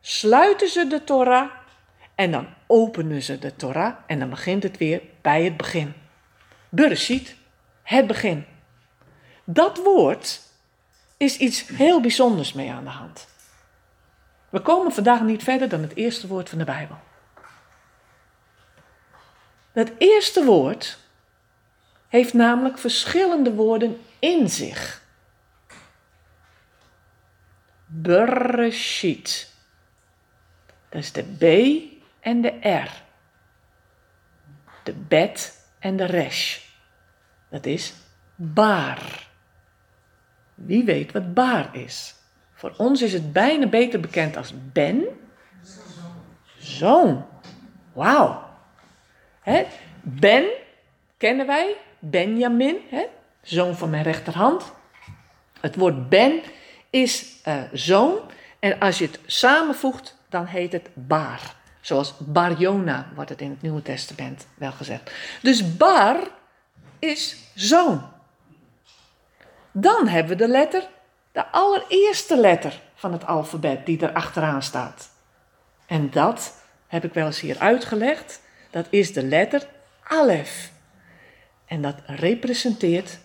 sluiten 0.00 0.68
ze 0.68 0.86
de 0.86 1.04
Torah 1.04 1.50
en 2.14 2.30
dan 2.30 2.46
openen 2.66 3.22
ze 3.22 3.38
de 3.38 3.56
Torah 3.56 3.94
en 4.06 4.18
dan 4.18 4.30
begint 4.30 4.62
het 4.62 4.78
weer 4.78 5.02
bij 5.20 5.44
het 5.44 5.56
begin. 5.56 5.94
Bereshit, 6.68 7.36
het 7.82 8.06
begin. 8.06 8.44
Dat 9.44 9.78
woord 9.78 10.40
is 11.16 11.36
iets 11.36 11.68
heel 11.68 12.00
bijzonders 12.00 12.52
mee 12.52 12.70
aan 12.70 12.84
de 12.84 12.90
hand. 12.90 13.28
We 14.48 14.60
komen 14.60 14.92
vandaag 14.92 15.22
niet 15.22 15.42
verder 15.42 15.68
dan 15.68 15.82
het 15.82 15.96
eerste 15.96 16.26
woord 16.26 16.48
van 16.48 16.58
de 16.58 16.64
Bijbel. 16.64 16.96
Dat 19.80 19.92
eerste 19.98 20.44
woord 20.44 20.98
heeft 22.08 22.34
namelijk 22.34 22.78
verschillende 22.78 23.54
woorden 23.54 24.00
in 24.18 24.48
zich. 24.48 25.02
Bereshit. 27.86 29.52
Dat 30.88 31.02
is 31.02 31.12
de 31.12 31.22
B 31.22 31.44
en 32.20 32.40
de 32.40 32.68
R. 32.68 33.02
De 34.82 34.92
bet 34.92 35.66
en 35.78 35.96
de 35.96 36.04
resh. 36.04 36.58
Dat 37.48 37.66
is 37.66 37.94
baar. 38.34 39.28
Wie 40.54 40.84
weet 40.84 41.12
wat 41.12 41.34
baar 41.34 41.76
is? 41.76 42.14
Voor 42.52 42.74
ons 42.76 43.02
is 43.02 43.12
het 43.12 43.32
bijna 43.32 43.66
beter 43.66 44.00
bekend 44.00 44.36
als 44.36 44.54
ben. 44.72 45.04
Zoon. 46.58 47.26
Wauw. 47.92 48.49
Ben 50.02 50.44
kennen 51.16 51.46
wij. 51.46 51.76
Benjamin, 51.98 52.76
hè? 52.88 53.06
zoon 53.42 53.76
van 53.76 53.90
mijn 53.90 54.02
rechterhand. 54.02 54.72
Het 55.60 55.76
woord 55.76 56.08
ben 56.08 56.42
is 56.90 57.26
uh, 57.48 57.62
zoon. 57.72 58.18
En 58.58 58.78
als 58.78 58.98
je 58.98 59.06
het 59.06 59.20
samenvoegt, 59.26 60.16
dan 60.28 60.44
heet 60.44 60.72
het 60.72 60.88
baar. 60.94 61.54
Zoals 61.80 62.14
Barjona 62.18 63.06
wordt 63.14 63.30
het 63.30 63.40
in 63.40 63.50
het 63.50 63.62
Nieuwe 63.62 63.82
Testament 63.82 64.46
wel 64.54 64.72
gezegd. 64.72 65.12
Dus 65.42 65.76
bar 65.76 66.16
is 66.98 67.36
zoon. 67.54 68.08
Dan 69.72 70.08
hebben 70.08 70.36
we 70.36 70.44
de 70.44 70.50
letter, 70.50 70.88
de 71.32 71.46
allereerste 71.46 72.36
letter 72.36 72.80
van 72.94 73.12
het 73.12 73.26
alfabet 73.26 73.86
die 73.86 74.00
er 74.00 74.12
achteraan 74.12 74.62
staat. 74.62 75.10
En 75.86 76.10
dat 76.10 76.54
heb 76.86 77.04
ik 77.04 77.14
wel 77.14 77.26
eens 77.26 77.40
hier 77.40 77.58
uitgelegd. 77.58 78.40
Dat 78.70 78.86
is 78.90 79.12
de 79.12 79.22
letter 79.22 79.68
Alef. 80.02 80.70
En 81.66 81.82
dat 81.82 81.96
representeert 82.06 83.18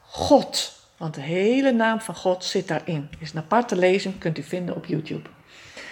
God. 0.00 0.78
Want 0.96 1.14
de 1.14 1.20
hele 1.20 1.72
naam 1.72 2.00
van 2.00 2.14
God 2.14 2.44
zit 2.44 2.68
daarin. 2.68 3.10
Is 3.18 3.32
een 3.32 3.38
aparte 3.38 3.76
lezing, 3.76 4.18
kunt 4.18 4.38
u 4.38 4.42
vinden 4.42 4.74
op 4.74 4.86
YouTube 4.86 5.28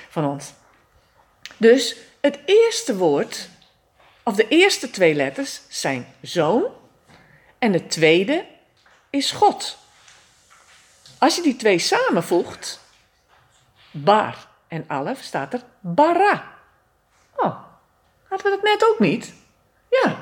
van 0.09 0.25
ons. 0.27 0.53
Dus 1.57 1.97
het 2.21 2.39
eerste 2.45 2.97
woord, 2.97 3.49
of 4.23 4.35
de 4.35 4.49
eerste 4.49 4.91
twee 4.91 5.15
letters, 5.15 5.61
zijn 5.69 6.07
zoon. 6.23 6.65
En 7.59 7.73
het 7.73 7.91
tweede 7.91 8.47
is 9.11 9.31
God. 9.31 9.79
Als 11.19 11.37
je 11.37 11.43
die 11.43 11.57
twee 11.57 11.79
samenvoegt, 11.79 12.81
bar 13.91 14.49
en 14.69 14.85
alef, 14.87 15.23
staat 15.23 15.53
er 15.53 15.63
bara. 15.81 16.53
Oh, 17.37 17.68
hadden 18.29 18.51
we 18.51 18.57
dat 18.57 18.63
net 18.63 18.89
ook 18.91 18.99
niet? 18.99 19.33
Ja, 19.91 20.17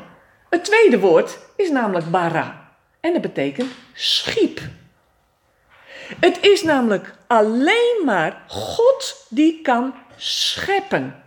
het 0.51 0.65
tweede 0.65 0.99
woord 0.99 1.39
is 1.57 1.71
namelijk 1.71 2.11
bara. 2.11 2.75
En 3.01 3.13
dat 3.13 3.23
betekent 3.23 3.73
schiep. 3.93 4.61
Het 6.21 6.39
is 6.41 6.63
namelijk 6.63 7.15
alleen 7.27 8.03
maar 8.05 8.43
God 8.49 9.27
die 9.29 9.63
kan 9.63 9.95
scheppen. 10.17 11.23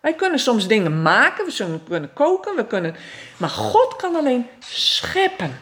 Wij 0.00 0.14
kunnen 0.14 0.38
soms 0.38 0.68
dingen 0.68 1.02
maken, 1.02 1.46
we 1.46 1.80
kunnen 1.88 2.12
koken, 2.12 2.56
we 2.56 2.66
kunnen, 2.66 2.96
maar 3.36 3.48
God 3.48 3.96
kan 3.96 4.16
alleen 4.16 4.46
scheppen. 4.58 5.60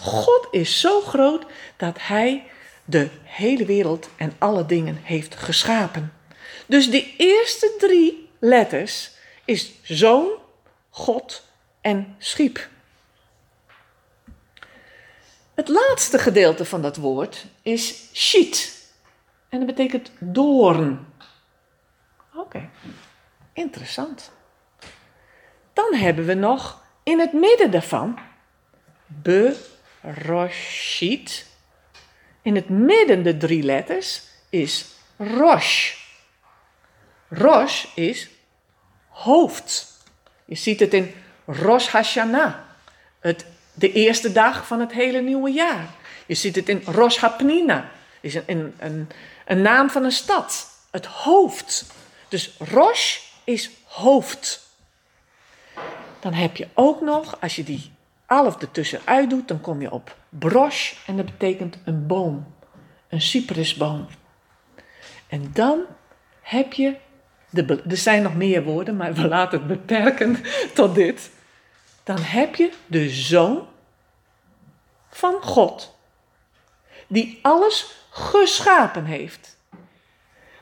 God 0.00 0.48
is 0.50 0.80
zo 0.80 1.00
groot 1.00 1.44
dat 1.76 1.96
Hij 2.00 2.50
de 2.84 3.08
hele 3.22 3.64
wereld 3.64 4.08
en 4.16 4.32
alle 4.38 4.66
dingen 4.66 5.00
heeft 5.02 5.34
geschapen. 5.36 6.12
Dus 6.66 6.90
de 6.90 7.14
eerste 7.16 7.74
drie 7.78 8.30
letters 8.40 9.10
is 9.48 9.72
zoon, 9.82 10.28
God 10.90 11.46
en 11.80 12.16
schiep. 12.18 12.68
Het 15.54 15.68
laatste 15.68 16.18
gedeelte 16.18 16.64
van 16.64 16.82
dat 16.82 16.96
woord 16.96 17.46
is 17.62 18.10
shit. 18.14 18.86
En 19.48 19.58
dat 19.58 19.66
betekent 19.66 20.10
doorn. 20.18 21.06
Oké, 22.34 22.70
interessant. 23.52 24.30
dan 25.72 25.94
hebben 25.94 26.26
we 26.26 26.34
nog 26.34 26.82
in 27.02 27.18
het 27.18 27.32
midden 27.32 27.70
daarvan 27.70 28.18
Beroshit. 30.02 31.46
In 32.42 32.54
het 32.54 32.68
midden 32.68 33.22
de 33.22 33.36
drie 33.36 33.62
letters 33.62 34.22
is 34.48 34.86
Rosh. 35.16 35.94
Rosh 37.28 37.84
is 37.94 38.28
hoofd. 39.18 39.92
Je 40.44 40.54
ziet 40.54 40.80
het 40.80 40.94
in 40.94 41.14
Rosh 41.46 41.88
Hashanah, 41.88 42.54
het, 43.20 43.46
de 43.74 43.92
eerste 43.92 44.32
dag 44.32 44.66
van 44.66 44.80
het 44.80 44.92
hele 44.92 45.20
nieuwe 45.20 45.50
jaar. 45.50 45.86
Je 46.26 46.34
ziet 46.34 46.56
het 46.56 46.68
in 46.68 46.82
Rosh 46.84 47.16
Hapnina, 47.16 47.90
is 48.20 48.34
een, 48.34 48.74
een, 48.78 49.08
een, 49.46 49.62
naam 49.62 49.90
van 49.90 50.04
een 50.04 50.12
stad, 50.12 50.70
het 50.90 51.06
hoofd. 51.06 51.86
Dus 52.28 52.54
Rosh 52.58 53.18
is 53.44 53.70
hoofd. 53.84 54.66
Dan 56.20 56.32
heb 56.32 56.56
je 56.56 56.68
ook 56.74 57.00
nog, 57.00 57.40
als 57.40 57.56
je 57.56 57.64
die 57.64 57.90
alf 58.26 58.60
ertussenuit 58.60 59.30
doet, 59.30 59.48
dan 59.48 59.60
kom 59.60 59.80
je 59.80 59.90
op 59.90 60.16
brosh 60.28 60.94
en 61.06 61.16
dat 61.16 61.26
betekent 61.26 61.78
een 61.84 62.06
boom, 62.06 62.54
een 63.08 63.20
cyprusboom. 63.20 64.06
En 65.28 65.50
dan 65.52 65.80
heb 66.40 66.72
je, 66.72 66.96
er 67.52 67.96
zijn 67.96 68.22
nog 68.22 68.34
meer 68.34 68.62
woorden, 68.62 68.96
maar 68.96 69.14
we 69.14 69.28
laten 69.28 69.58
het 69.58 69.68
beperken 69.68 70.36
tot 70.74 70.94
dit. 70.94 71.30
Dan 72.02 72.18
heb 72.18 72.54
je 72.54 72.72
de 72.86 73.10
zoon 73.10 73.66
van 75.10 75.42
God, 75.42 75.96
die 77.06 77.38
alles 77.42 77.96
geschapen 78.10 79.04
heeft, 79.04 79.56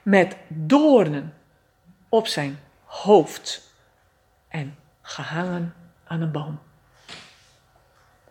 met 0.02 0.36
doornen 0.48 1.34
op 2.08 2.26
zijn 2.26 2.60
hoofd 2.84 3.72
en 4.48 4.76
gehangen 5.02 5.74
aan 6.06 6.20
een 6.20 6.32
boom. 6.32 6.58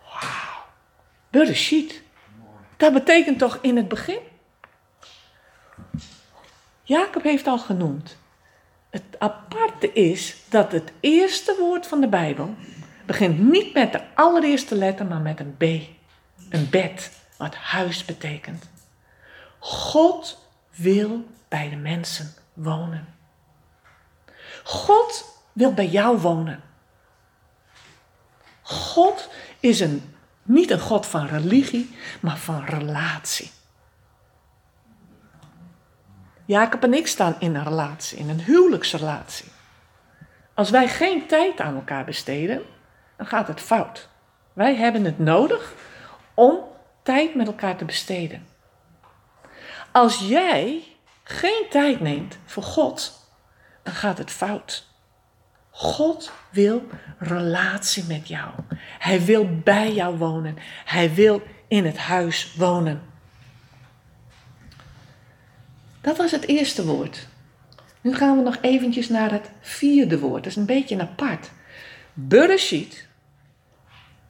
Wauw. 0.01 0.63
Bereshit. 1.29 2.03
Dat 2.77 2.93
betekent 2.93 3.39
toch 3.39 3.57
in 3.62 3.77
het 3.77 3.88
begin? 3.88 4.19
Jacob 6.83 7.24
heeft 7.24 7.47
al 7.47 7.59
genoemd. 7.59 8.17
Het 8.95 9.19
aparte 9.19 9.93
is 9.93 10.35
dat 10.49 10.71
het 10.71 10.91
eerste 10.99 11.55
woord 11.59 11.87
van 11.87 12.01
de 12.01 12.07
Bijbel 12.07 12.55
begint 13.05 13.39
niet 13.39 13.73
met 13.73 13.91
de 13.91 14.01
allereerste 14.13 14.75
letter, 14.75 15.05
maar 15.05 15.21
met 15.21 15.39
een 15.39 15.55
B. 15.57 15.63
Een 16.49 16.69
bed, 16.69 17.11
wat 17.37 17.55
huis 17.55 18.05
betekent. 18.05 18.69
God 19.59 20.47
wil 20.75 21.25
bij 21.47 21.69
de 21.69 21.75
mensen 21.75 22.33
wonen. 22.53 23.07
God 24.63 25.39
wil 25.53 25.73
bij 25.73 25.87
jou 25.87 26.17
wonen. 26.17 26.63
God 28.61 29.29
is 29.59 29.79
een, 29.79 30.15
niet 30.43 30.71
een 30.71 30.79
God 30.79 31.05
van 31.05 31.27
religie, 31.27 31.95
maar 32.21 32.37
van 32.37 32.65
relatie. 32.65 33.51
Jacob 36.45 36.83
en 36.83 36.93
ik 36.93 37.07
staan 37.07 37.35
in 37.39 37.55
een 37.55 37.63
relatie, 37.63 38.17
in 38.17 38.29
een 38.29 38.41
huwelijksrelatie. 38.41 39.51
Als 40.53 40.69
wij 40.69 40.87
geen 40.87 41.27
tijd 41.27 41.59
aan 41.59 41.75
elkaar 41.75 42.05
besteden, 42.05 42.61
dan 43.17 43.25
gaat 43.25 43.47
het 43.47 43.61
fout. 43.61 44.09
Wij 44.53 44.75
hebben 44.75 45.03
het 45.05 45.19
nodig 45.19 45.73
om 46.33 46.59
tijd 47.03 47.35
met 47.35 47.47
elkaar 47.47 47.75
te 47.75 47.85
besteden. 47.85 48.47
Als 49.91 50.19
jij 50.19 50.83
geen 51.23 51.65
tijd 51.69 51.99
neemt 51.99 52.37
voor 52.45 52.63
God, 52.63 53.13
dan 53.83 53.93
gaat 53.93 54.17
het 54.17 54.31
fout. 54.31 54.87
God 55.69 56.31
wil 56.49 56.83
relatie 57.20 58.03
met 58.03 58.27
jou. 58.27 58.51
Hij 59.00 59.22
wil 59.22 59.50
bij 59.63 59.93
jou 59.93 60.17
wonen. 60.17 60.57
Hij 60.85 61.13
wil 61.13 61.41
in 61.67 61.85
het 61.85 61.98
huis 61.98 62.55
wonen. 62.55 63.01
Dat 66.05 66.18
was 66.18 66.31
het 66.31 66.48
eerste 66.48 66.85
woord. 66.85 67.27
Nu 68.01 68.15
gaan 68.15 68.37
we 68.37 68.44
nog 68.44 68.57
eventjes 68.61 69.09
naar 69.09 69.31
het 69.31 69.50
vierde 69.61 70.20
woord. 70.20 70.44
Dat 70.44 70.51
is 70.51 70.55
een 70.55 70.65
beetje 70.65 71.01
apart. 71.01 71.51
Bereshit, 72.13 73.07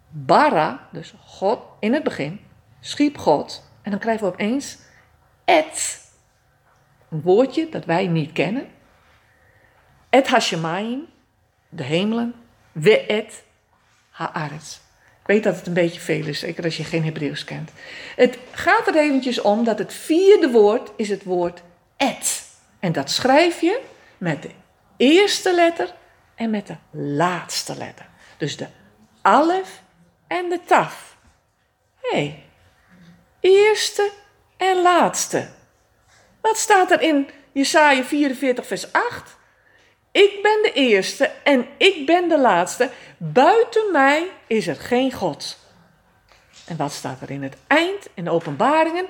bara, 0.09 0.87
dus 0.91 1.13
God 1.19 1.59
in 1.79 1.93
het 1.93 2.03
begin, 2.03 2.39
schiep 2.79 3.17
God. 3.17 3.69
En 3.81 3.91
dan 3.91 3.99
krijgen 3.99 4.25
we 4.25 4.31
opeens 4.33 4.77
et, 5.45 6.01
een 7.09 7.21
woordje 7.21 7.69
dat 7.69 7.85
wij 7.85 8.07
niet 8.07 8.31
kennen. 8.31 8.67
Et 10.09 10.27
hashemayim, 10.27 11.05
de 11.69 11.83
hemelen, 11.83 12.35
we'et 12.71 13.43
haaretz. 14.09 14.79
Ik 15.25 15.31
weet 15.31 15.43
dat 15.43 15.55
het 15.55 15.67
een 15.67 15.73
beetje 15.73 15.99
veel 15.99 16.25
is, 16.25 16.39
zeker 16.39 16.63
als 16.63 16.77
je 16.77 16.83
geen 16.83 17.03
Hebreeuws 17.03 17.43
kent. 17.43 17.71
Het 18.15 18.37
gaat 18.51 18.87
er 18.87 18.95
eventjes 18.95 19.41
om 19.41 19.63
dat 19.63 19.79
het 19.79 19.93
vierde 19.93 20.49
woord 20.49 20.91
is 20.95 21.09
het 21.09 21.23
woord 21.23 21.61
et. 21.97 22.43
En 22.79 22.91
dat 22.91 23.11
schrijf 23.11 23.61
je 23.61 23.81
met 24.17 24.41
de 24.41 24.49
eerste 24.97 25.53
letter 25.53 25.93
en 26.35 26.49
met 26.49 26.67
de 26.67 26.75
laatste 26.91 27.77
letter. 27.77 28.05
Dus 28.37 28.57
de 28.57 28.67
alef 29.21 29.81
en 30.27 30.49
de 30.49 30.59
taf. 30.65 31.17
Hé, 32.01 32.17
hey, 32.17 32.43
eerste 33.39 34.11
en 34.57 34.81
laatste. 34.81 35.47
Wat 36.41 36.57
staat 36.57 36.91
er 36.91 37.01
in 37.01 37.29
Jesaja 37.51 38.03
44 38.03 38.67
vers 38.67 38.91
8? 38.93 39.37
Ik 40.15 40.39
ben 40.41 40.59
de 40.61 40.71
eerste 40.73 41.31
en 41.43 41.65
ik 41.77 42.05
ben 42.05 42.29
de 42.29 42.39
laatste. 42.39 42.89
Buiten 43.17 43.91
mij 43.91 44.27
is 44.47 44.67
er 44.67 44.75
geen 44.75 45.11
God. 45.11 45.57
En 46.65 46.77
wat 46.77 46.91
staat 46.91 47.21
er 47.21 47.31
in 47.31 47.43
het 47.43 47.57
eind, 47.67 48.07
in 48.13 48.23
de 48.23 48.29
openbaringen? 48.29 49.05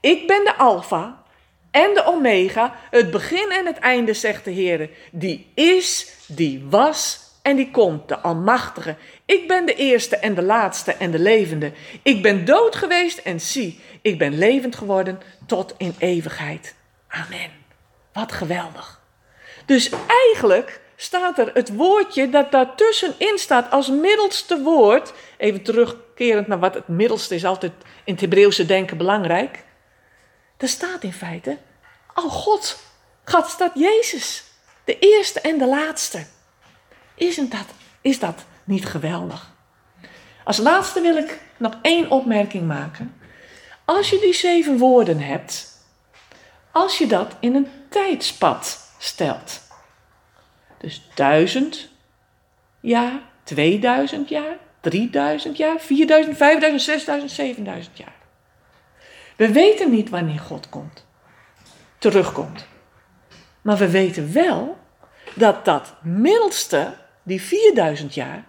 Ik 0.00 0.26
ben 0.26 0.44
de 0.44 0.56
Alpha 0.56 1.22
en 1.70 1.94
de 1.94 2.04
Omega, 2.06 2.74
het 2.90 3.10
begin 3.10 3.50
en 3.50 3.66
het 3.66 3.78
einde, 3.78 4.14
zegt 4.14 4.44
de 4.44 4.50
Heer. 4.50 4.90
Die 5.10 5.52
is, 5.54 6.14
die 6.26 6.64
was 6.68 7.20
en 7.42 7.56
die 7.56 7.70
komt, 7.70 8.08
de 8.08 8.18
Almachtige. 8.18 8.96
Ik 9.24 9.48
ben 9.48 9.66
de 9.66 9.74
eerste 9.74 10.16
en 10.16 10.34
de 10.34 10.42
laatste 10.42 10.92
en 10.92 11.10
de 11.10 11.18
levende. 11.18 11.72
Ik 12.02 12.22
ben 12.22 12.44
dood 12.44 12.76
geweest 12.76 13.18
en 13.18 13.40
zie, 13.40 13.80
ik 14.02 14.18
ben 14.18 14.38
levend 14.38 14.76
geworden 14.76 15.20
tot 15.46 15.74
in 15.76 15.94
eeuwigheid. 15.98 16.74
Amen. 17.08 17.50
Wat 18.12 18.32
geweldig. 18.32 19.02
Dus 19.64 19.90
eigenlijk 20.26 20.80
staat 20.96 21.38
er 21.38 21.50
het 21.54 21.74
woordje 21.74 22.30
dat 22.30 22.50
daartussenin 22.50 23.38
staat 23.38 23.70
als 23.70 23.90
middelste 23.90 24.62
woord. 24.62 25.12
Even 25.36 25.62
terugkerend 25.62 26.46
naar 26.46 26.58
wat 26.58 26.74
het 26.74 26.88
middelste 26.88 27.34
is, 27.34 27.44
altijd 27.44 27.72
in 28.04 28.12
het 28.12 28.20
Hebreeuwse 28.20 28.66
denken 28.66 28.96
belangrijk. 28.96 29.64
Er 30.56 30.68
staat 30.68 31.02
in 31.02 31.12
feite, 31.12 31.58
oh 32.14 32.30
God, 32.30 32.78
God 33.24 33.46
staat 33.46 33.72
Jezus, 33.74 34.44
de 34.84 34.98
eerste 34.98 35.40
en 35.40 35.58
de 35.58 35.66
laatste. 35.66 36.26
Dat, 37.48 37.66
is 38.00 38.18
dat 38.18 38.44
niet 38.64 38.86
geweldig? 38.86 39.52
Als 40.44 40.56
laatste 40.56 41.00
wil 41.00 41.16
ik 41.16 41.40
nog 41.56 41.74
één 41.82 42.10
opmerking 42.10 42.66
maken. 42.66 43.14
Als 43.84 44.10
je 44.10 44.18
die 44.18 44.34
zeven 44.34 44.78
woorden 44.78 45.20
hebt, 45.20 45.66
als 46.72 46.98
je 46.98 47.06
dat 47.06 47.36
in 47.40 47.54
een 47.54 47.68
tijdspad 47.88 48.83
stelt. 49.04 49.60
Dus 50.78 51.08
duizend 51.14 51.88
jaar, 52.80 53.20
2000 53.42 54.28
jaar, 54.28 54.56
3000 54.80 55.56
jaar, 55.56 55.80
4000, 55.80 56.36
5000, 56.36 56.82
6000, 56.82 57.30
7000 57.30 57.98
jaar. 57.98 58.14
We 59.36 59.52
weten 59.52 59.90
niet 59.90 60.08
wanneer 60.10 60.38
God 60.38 60.68
komt, 60.68 61.06
terugkomt. 61.98 62.66
Maar 63.62 63.76
we 63.76 63.90
weten 63.90 64.32
wel 64.32 64.78
dat 65.34 65.64
dat 65.64 65.94
middelste, 66.02 66.94
die 67.22 67.42
4000 67.42 68.14
jaar, 68.14 68.44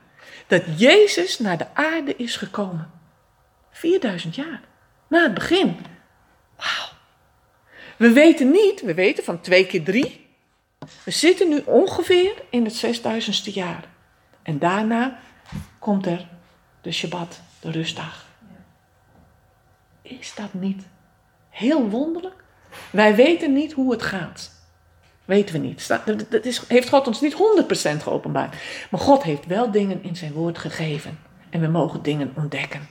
dat 0.48 0.80
Jezus 0.80 1.40
naar 1.40 1.58
de 1.58 1.68
aarde 1.74 2.16
is 2.16 2.38
gekomen. 2.38 2.92
4000 3.72 4.36
jaar, 4.36 4.62
na 5.08 5.24
het 5.24 5.34
begin. 5.34 5.78
Wauw. 6.56 6.90
We 7.98 8.12
weten 8.12 8.52
niet, 8.52 8.82
we 8.82 8.94
weten 8.94 9.24
van 9.24 9.42
twee 9.42 9.66
keer 9.66 9.84
drie. 9.84 10.25
We 11.04 11.12
zitten 11.12 11.50
nu 11.50 11.62
ongeveer 11.66 12.34
in 12.50 12.66
het 12.66 12.86
6000ste 12.86 13.54
jaar. 13.54 13.84
En 14.42 14.60
daarna 14.60 15.20
komt 15.80 16.06
er 16.06 16.28
de 16.82 16.92
Shabbat, 16.92 17.42
de 17.60 17.72
rustdag. 17.72 18.26
Is 20.02 20.34
dat 20.36 20.54
niet 20.54 20.84
heel 21.50 21.90
wonderlijk? 21.90 22.44
Wij 22.90 23.16
weten 23.16 23.54
niet 23.54 23.74
hoe 23.74 23.92
het 23.92 24.02
gaat. 24.02 24.52
Weten 25.26 25.62
we 25.62 25.68
niet. 25.68 25.88
Dat 26.30 26.46
is, 26.46 26.68
heeft 26.68 26.90
God 26.90 27.08
ons 27.08 27.22
niet 27.22 27.34
100% 27.34 27.38
geopenbaard. 28.02 28.56
Maar 28.90 29.00
God 29.00 29.24
heeft 29.24 29.46
wel 29.46 29.72
dingen 29.72 30.04
in 30.04 30.16
zijn 30.16 30.34
woord 30.34 30.58
gegeven. 30.58 31.20
En 31.50 31.60
we 31.60 31.68
mogen 31.68 32.02
dingen 32.02 32.34
ontdekken. 32.36 32.88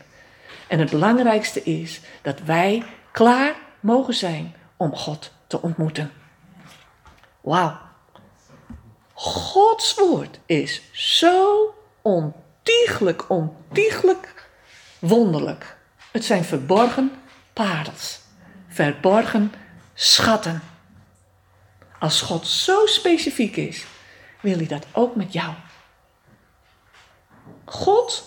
En 0.68 0.78
het 0.78 0.90
belangrijkste 0.90 1.62
is 1.62 2.00
dat 2.22 2.40
wij 2.40 2.82
klaar 3.12 3.54
mogen 3.80 4.14
zijn 4.14 4.54
om 4.76 4.96
God 4.96 5.32
te 5.46 5.62
ontmoeten. 5.62 6.10
Wauw. 7.44 7.78
Gods 9.12 9.94
woord 9.94 10.38
is 10.46 10.82
zo 10.92 11.74
ontiegelijk, 12.02 13.30
ontiegelijk 13.30 14.48
wonderlijk. 14.98 15.76
Het 16.12 16.24
zijn 16.24 16.44
verborgen 16.44 17.12
parels, 17.52 18.20
verborgen 18.68 19.52
schatten. 19.94 20.62
Als 21.98 22.20
God 22.20 22.46
zo 22.46 22.86
specifiek 22.86 23.56
is, 23.56 23.86
wil 24.40 24.56
hij 24.56 24.66
dat 24.66 24.86
ook 24.92 25.16
met 25.16 25.32
jou. 25.32 25.52
God 27.64 28.24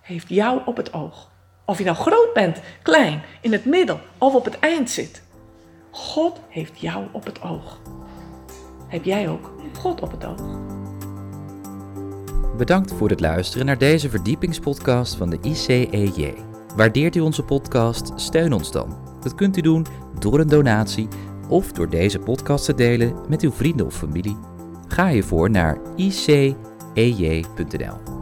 heeft 0.00 0.28
jou 0.28 0.60
op 0.64 0.76
het 0.76 0.92
oog. 0.92 1.28
Of 1.64 1.78
je 1.78 1.84
nou 1.84 1.96
groot 1.96 2.32
bent, 2.34 2.60
klein, 2.82 3.22
in 3.40 3.52
het 3.52 3.64
midden 3.64 4.00
of 4.18 4.34
op 4.34 4.44
het 4.44 4.58
eind 4.58 4.90
zit. 4.90 5.22
God 5.92 6.40
heeft 6.48 6.80
jou 6.80 7.06
op 7.12 7.24
het 7.24 7.42
oog. 7.42 7.80
Heb 8.86 9.04
jij 9.04 9.28
ook 9.28 9.52
God 9.78 10.00
op 10.00 10.10
het 10.10 10.24
oog? 10.24 10.42
Bedankt 12.56 12.92
voor 12.92 13.08
het 13.08 13.20
luisteren 13.20 13.66
naar 13.66 13.78
deze 13.78 14.10
verdiepingspodcast 14.10 15.14
van 15.14 15.30
de 15.30 15.38
ICEJ. 15.42 16.34
Waardeert 16.76 17.16
u 17.16 17.20
onze 17.20 17.42
podcast? 17.42 18.12
Steun 18.14 18.52
ons 18.52 18.72
dan. 18.72 18.96
Dat 19.20 19.34
kunt 19.34 19.56
u 19.56 19.60
doen 19.60 19.86
door 20.18 20.40
een 20.40 20.48
donatie 20.48 21.08
of 21.48 21.72
door 21.72 21.88
deze 21.88 22.18
podcast 22.18 22.64
te 22.64 22.74
delen 22.74 23.14
met 23.28 23.42
uw 23.42 23.52
vrienden 23.52 23.86
of 23.86 23.94
familie. 23.94 24.36
Ga 24.88 25.08
hiervoor 25.08 25.50
naar 25.50 25.78
icej.nl. 25.96 28.21